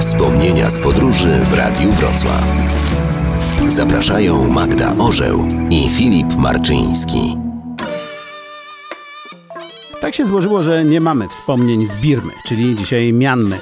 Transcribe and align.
Wspomnienia 0.00 0.70
z 0.70 0.78
podróży 0.78 1.28
w 1.28 1.52
Radiu 1.52 1.92
Wrocław. 1.92 2.44
Zapraszają 3.66 4.48
Magda 4.48 4.92
Orzeł 4.98 5.44
i 5.70 5.88
Filip 5.88 6.36
Marczyński. 6.36 7.38
Tak 10.00 10.14
się 10.14 10.26
złożyło, 10.26 10.62
że 10.62 10.84
nie 10.84 11.00
mamy 11.00 11.28
wspomnień 11.28 11.86
z 11.86 11.94
Birmy, 11.94 12.32
czyli 12.44 12.76
dzisiaj 12.76 13.12
Mianmy. 13.12 13.58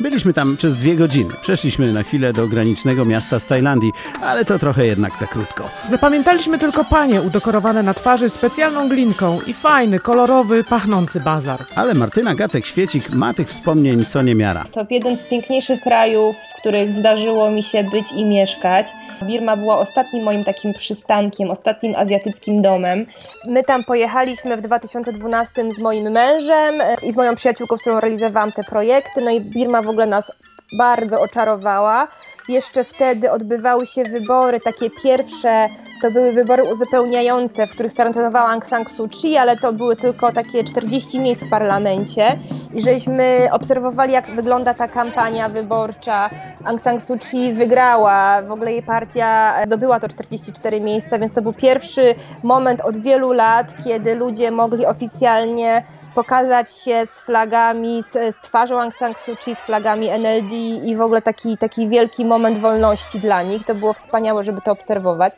Byliśmy 0.00 0.32
tam 0.32 0.56
przez 0.56 0.76
dwie 0.76 0.96
godziny. 0.96 1.34
Przeszliśmy 1.40 1.92
na 1.92 2.02
chwilę 2.02 2.32
do 2.32 2.48
granicznego 2.48 3.04
miasta 3.04 3.38
z 3.38 3.46
Tajlandii, 3.46 3.92
ale 4.22 4.44
to 4.44 4.58
trochę 4.58 4.86
jednak 4.86 5.12
za 5.20 5.26
krótko. 5.26 5.68
Zapamiętaliśmy 5.88 6.58
tylko 6.58 6.84
panie 6.84 7.22
udekorowane 7.22 7.82
na 7.82 7.94
twarzy 7.94 8.30
specjalną 8.30 8.88
glinką 8.88 9.38
i 9.46 9.52
fajny, 9.52 10.00
kolorowy, 10.00 10.64
pachnący 10.64 11.20
bazar. 11.20 11.60
Ale 11.74 11.94
Martyna 11.94 12.34
Gacek-Świecik 12.34 13.14
ma 13.14 13.34
tych 13.34 13.48
wspomnień 13.48 14.04
co 14.04 14.22
niemiara. 14.22 14.64
To 14.72 14.86
jeden 14.90 15.16
z 15.16 15.22
piękniejszych 15.22 15.80
krajów, 15.80 16.36
w 16.36 16.60
których 16.60 16.92
zdarzyło 16.92 17.50
mi 17.50 17.62
się 17.62 17.84
być 17.84 18.12
i 18.12 18.24
mieszkać. 18.24 18.86
Birma 19.22 19.56
była 19.56 19.78
ostatnim 19.78 20.24
moim 20.24 20.44
takim 20.44 20.74
przystankiem, 20.74 21.50
ostatnim 21.50 21.94
azjatyckim 21.94 22.62
domem. 22.62 23.06
My 23.48 23.64
tam 23.64 23.84
pojechaliśmy 23.84 24.56
w 24.56 24.60
2012 24.60 25.72
z 25.72 25.78
moim 25.78 26.10
mężem 26.10 26.80
e, 26.80 26.96
i 27.02 27.12
z 27.12 27.16
moją 27.16 27.34
przyjaciółką, 27.34 27.76
z 27.76 27.80
którą 27.80 28.00
realizowałam 28.00 28.52
te 28.52 28.64
projekty. 28.64 29.20
No 29.20 29.30
i 29.30 29.40
Birma 29.40 29.82
w 29.86 29.88
ogóle 29.88 30.06
nas 30.06 30.32
bardzo 30.78 31.20
oczarowała. 31.20 32.08
Jeszcze 32.48 32.84
wtedy 32.84 33.30
odbywały 33.30 33.86
się 33.86 34.04
wybory, 34.04 34.60
takie 34.60 34.90
pierwsze, 34.90 35.68
to 36.02 36.10
były 36.10 36.32
wybory 36.32 36.64
uzupełniające, 36.64 37.66
w 37.66 37.70
których 37.70 37.92
startowała 37.92 38.50
Aung 38.50 38.66
San 38.66 38.84
Suu 38.96 39.08
Kyi, 39.08 39.36
ale 39.36 39.56
to 39.56 39.72
były 39.72 39.96
tylko 39.96 40.32
takie 40.32 40.64
40 40.64 41.20
miejsc 41.20 41.44
w 41.44 41.50
parlamencie. 41.50 42.38
I 42.76 42.82
żeśmy 42.82 43.48
obserwowali, 43.52 44.12
jak 44.12 44.26
wygląda 44.26 44.74
ta 44.74 44.88
kampania 44.88 45.48
wyborcza. 45.48 46.30
Aung 46.64 46.82
San 46.82 47.00
Suu 47.00 47.18
Kyi 47.18 47.52
wygrała, 47.52 48.42
w 48.42 48.50
ogóle 48.50 48.72
jej 48.72 48.82
partia 48.82 49.54
zdobyła 49.64 50.00
to 50.00 50.08
44 50.08 50.80
miejsca, 50.80 51.18
więc 51.18 51.32
to 51.32 51.42
był 51.42 51.52
pierwszy 51.52 52.14
moment 52.42 52.80
od 52.80 52.96
wielu 52.96 53.32
lat, 53.32 53.66
kiedy 53.84 54.14
ludzie 54.14 54.50
mogli 54.50 54.86
oficjalnie 54.86 55.82
pokazać 56.14 56.72
się 56.72 57.06
z 57.06 57.20
flagami, 57.20 58.02
z, 58.02 58.36
z 58.36 58.40
twarzą 58.40 58.80
Aung 58.80 58.94
San 58.94 59.14
Suu 59.14 59.36
Kyi, 59.36 59.56
z 59.56 59.62
flagami 59.62 60.08
NLD 60.08 60.52
i 60.84 60.96
w 60.96 61.00
ogóle 61.00 61.22
taki, 61.22 61.58
taki 61.58 61.88
wielki 61.88 62.24
moment 62.24 62.58
wolności 62.58 63.20
dla 63.20 63.42
nich. 63.42 63.64
To 63.64 63.74
było 63.74 63.92
wspaniałe, 63.92 64.42
żeby 64.42 64.60
to 64.60 64.72
obserwować. 64.72 65.32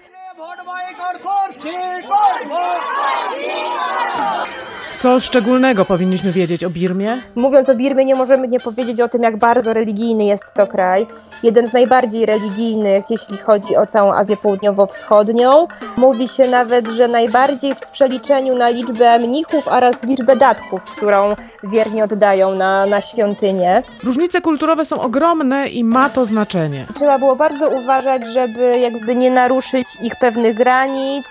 Co 4.98 5.20
szczególnego 5.20 5.84
powinniśmy 5.84 6.32
wiedzieć 6.32 6.64
o 6.64 6.70
Birmie? 6.70 7.16
Mówiąc 7.34 7.68
o 7.68 7.74
Birmie, 7.74 8.04
nie 8.04 8.14
możemy 8.14 8.48
nie 8.48 8.60
powiedzieć 8.60 9.00
o 9.00 9.08
tym, 9.08 9.22
jak 9.22 9.36
bardzo 9.36 9.74
religijny 9.74 10.24
jest 10.24 10.44
to 10.54 10.66
kraj. 10.66 11.06
Jeden 11.42 11.66
z 11.66 11.72
najbardziej 11.72 12.26
religijnych, 12.26 13.04
jeśli 13.10 13.36
chodzi 13.36 13.76
o 13.76 13.86
całą 13.86 14.12
Azję 14.14 14.36
Południowo-Wschodnią. 14.36 15.66
Mówi 15.96 16.28
się 16.28 16.48
nawet, 16.48 16.90
że 16.90 17.08
najbardziej 17.08 17.74
w 17.74 17.80
przeliczeniu 17.80 18.56
na 18.56 18.68
liczbę 18.68 19.18
mnichów 19.18 19.68
oraz 19.68 20.02
liczbę 20.02 20.36
datków, 20.36 20.84
którą 20.84 21.36
wiernie 21.62 22.04
oddają 22.04 22.54
na, 22.54 22.86
na 22.86 23.00
świątynię. 23.00 23.82
Różnice 24.04 24.40
kulturowe 24.40 24.84
są 24.84 25.00
ogromne 25.00 25.68
i 25.68 25.84
ma 25.84 26.10
to 26.10 26.26
znaczenie. 26.26 26.86
Trzeba 26.94 27.18
było 27.18 27.36
bardzo 27.36 27.68
uważać, 27.68 28.28
żeby 28.28 28.78
jakby 28.78 29.14
nie 29.14 29.30
naruszyć 29.30 29.86
ich 30.02 30.16
pewnych 30.20 30.56
granic, 30.56 31.26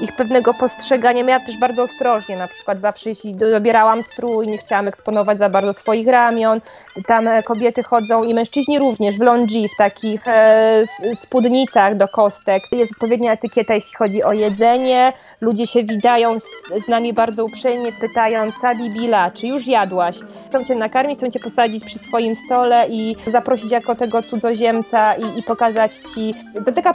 ich 0.00 0.16
pewnego 0.16 0.54
postrzegania. 0.54 1.24
Ja 1.24 1.40
też 1.40 1.58
bardzo 1.58 1.82
ostrożnie, 1.82 2.36
na 2.36 2.48
przykład 2.48 2.80
zawsze 2.80 3.08
jeśli 3.08 3.34
dobierałam 3.34 4.02
strój, 4.02 4.46
nie 4.46 4.58
chciałam 4.58 4.88
eksponować 4.88 5.38
za 5.38 5.48
bardzo 5.48 5.72
swoich 5.72 6.08
ramion. 6.08 6.60
Tam 7.06 7.28
e, 7.28 7.42
kobiety 7.42 7.82
chodzą 7.82 8.24
i 8.24 8.34
mężczyźni 8.34 8.78
również 8.78 9.18
w 9.18 9.20
longi, 9.20 9.68
w 9.68 9.76
takich 9.78 10.28
e, 10.28 10.84
spódnicach 11.14 11.96
do 11.96 12.08
kostek. 12.08 12.62
Jest 12.72 12.92
odpowiednia 12.92 13.32
etykieta, 13.32 13.74
jeśli 13.74 13.94
chodzi 13.96 14.22
o 14.22 14.32
jedzenie. 14.32 15.12
Ludzie 15.40 15.66
się 15.66 15.82
witają 15.84 16.40
z, 16.40 16.44
z 16.84 16.88
nami 16.88 17.12
bardzo 17.12 17.44
uprzejmie, 17.44 17.92
pytają 17.92 18.50
Sabi 18.50 18.90
Bila, 18.90 19.30
czy 19.30 19.46
już 19.46 19.66
jadłaś? 19.66 20.16
Chcą 20.48 20.64
cię 20.64 20.74
nakarmić, 20.74 21.18
chcą 21.18 21.30
cię 21.30 21.40
posadzić 21.40 21.84
przy 21.84 21.98
swoim 21.98 22.36
stole 22.36 22.86
i 22.88 23.16
zaprosić 23.26 23.70
jako 23.70 23.94
tego 23.94 24.22
cudzoziemca 24.22 25.14
i, 25.14 25.38
i 25.38 25.42
pokazać 25.42 25.94
ci. 25.94 26.34
To 26.66 26.72
taka, 26.72 26.92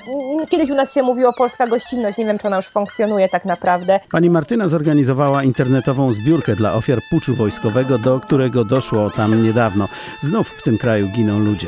kiedyś 0.49 0.69
u 0.69 0.75
nas 0.75 0.93
się 0.93 1.03
mówiło 1.03 1.33
polska 1.33 1.67
gościnność, 1.67 2.17
nie 2.17 2.25
wiem 2.25 2.37
czy 2.37 2.47
ona 2.47 2.55
już 2.55 2.67
funkcjonuje 2.67 2.94
funkcjonuje 2.95 3.29
tak 3.29 3.45
naprawdę. 3.45 3.99
Pani 4.11 4.29
Martyna 4.29 4.67
zorganizowała 4.67 5.43
internetową 5.43 6.13
zbiórkę 6.13 6.55
dla 6.55 6.73
ofiar 6.73 6.99
puczu 7.09 7.35
wojskowego, 7.35 7.97
do 7.97 8.19
którego 8.19 8.65
doszło 8.65 9.09
tam 9.09 9.43
niedawno. 9.43 9.87
Znów 10.21 10.49
w 10.49 10.61
tym 10.61 10.77
kraju 10.77 11.07
giną 11.07 11.39
ludzie. 11.39 11.67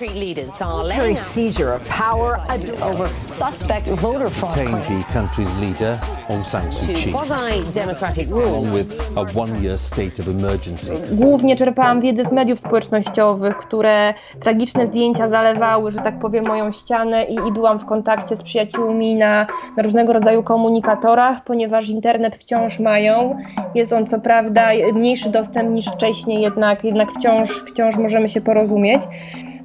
Military 0.00 1.16
seizure 1.16 1.74
of 1.74 1.84
power 1.84 2.38
over 2.82 3.08
suspect 3.26 3.88
voter 3.90 4.30
fraud 4.30 4.52
claims. 4.52 5.04
the 5.06 5.12
country's 5.12 5.54
leader, 5.60 5.98
Aung 6.28 6.44
San 6.44 6.72
Suu 6.72 6.94
Kyi, 6.94 7.12
Quasi-democratic 7.12 8.30
rule. 8.30 8.62
with 8.72 8.90
a 9.16 9.24
one-year 9.34 9.78
state 9.78 10.18
of 10.18 10.28
emergency. 10.28 10.92
Głównie 11.10 11.56
czerpałam 11.56 12.00
wiedzę 12.00 12.24
z 12.24 12.32
mediów 12.32 12.60
społecznościowych, 12.60 13.56
które 13.56 14.14
tragiczne 14.40 14.86
zdjęcia 14.86 15.28
zalewały, 15.28 15.90
że 15.90 15.98
tak 15.98 16.18
powiem, 16.18 16.46
moją 16.46 16.72
ścianę 16.72 17.24
i, 17.24 17.34
i 17.34 17.52
byłam 17.52 17.78
w 17.78 17.84
kontakcie 17.84 18.36
z 18.36 18.42
przyjaciółmi 18.42 19.14
na, 19.14 19.46
na 19.76 19.82
różnego 19.82 20.12
rodzaju 20.12 20.42
komunikatorach, 20.42 21.44
ponieważ 21.44 21.88
internet 21.88 22.36
wciąż 22.36 22.80
mają. 22.80 23.36
Jest 23.74 23.92
on 23.92 24.06
co 24.06 24.20
prawda 24.20 24.68
mniejszy 24.94 25.30
dostęp 25.30 25.70
niż 25.70 25.86
wcześniej, 25.86 26.42
jednak, 26.42 26.84
jednak 26.84 27.12
wciąż, 27.12 27.50
wciąż 27.50 27.96
możemy 27.96 28.28
się 28.28 28.40
porozumieć. 28.40 29.02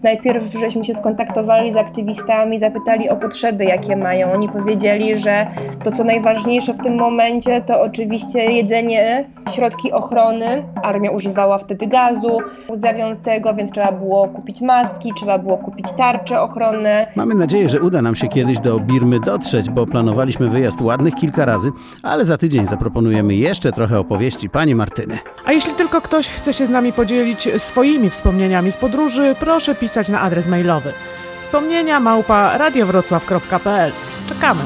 Najpierw 0.03 0.53
żeśmy 0.53 0.85
się 0.85 0.93
skontaktowali 0.93 1.73
z 1.73 1.77
aktywistami, 1.77 2.59
zapytali 2.59 3.09
o 3.09 3.15
potrzeby, 3.15 3.65
jakie 3.65 3.95
mają. 3.95 4.31
Oni 4.31 4.49
powiedzieli, 4.49 5.19
że 5.19 5.47
to 5.83 5.91
co 5.91 6.03
najważniejsze 6.03 6.73
w 6.73 6.83
tym 6.83 6.95
momencie 6.95 7.61
to 7.61 7.81
oczywiście 7.81 8.39
jedzenie, 8.51 9.25
środki 9.55 9.91
ochrony. 9.91 10.63
Armia 10.83 11.11
używała 11.11 11.57
wtedy 11.57 11.87
gazu 11.87 12.39
zawiąztego, 12.73 13.53
więc 13.53 13.71
trzeba 13.71 13.91
było 13.91 14.27
kupić 14.27 14.61
maski, 14.61 15.11
trzeba 15.17 15.37
było 15.37 15.57
kupić 15.57 15.91
tarcze 15.91 16.41
ochronne. 16.41 17.07
Mamy 17.15 17.35
nadzieję, 17.35 17.69
że 17.69 17.81
uda 17.81 18.01
nam 18.01 18.15
się 18.15 18.27
kiedyś 18.27 18.59
do 18.59 18.79
Birmy 18.79 19.19
dotrzeć, 19.19 19.69
bo 19.69 19.85
planowaliśmy 19.85 20.47
wyjazd 20.47 20.81
ładnych 20.81 21.15
kilka 21.15 21.45
razy, 21.45 21.71
ale 22.03 22.25
za 22.25 22.37
tydzień 22.37 22.65
zaproponujemy 22.65 23.35
jeszcze 23.35 23.71
trochę 23.71 23.99
opowieści 23.99 24.49
pani 24.49 24.75
Martyny. 24.75 25.17
A 25.45 25.51
jeśli 25.51 25.73
tylko 25.73 26.01
ktoś 26.01 26.29
chce 26.29 26.53
się 26.53 26.65
z 26.65 26.69
nami 26.69 26.93
podzielić 26.93 27.49
swoimi 27.57 28.09
wspomnieniami 28.09 28.71
z 28.71 28.77
podróży, 28.77 29.35
proszę 29.39 29.75
pisać 29.87 30.09
na 30.09 30.21
adres 30.21 30.47
mailowy 30.47 30.93
wspomnienia 31.39 31.99
małpa 31.99 32.57
radiowrocław.pl. 32.57 33.91
Czekamy. 34.29 34.63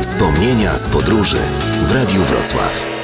Wspomnienia 0.00 0.78
z 0.78 0.88
podróży 0.88 1.38
w 1.82 1.92
Radiu 1.92 2.22
Wrocław. 2.22 2.95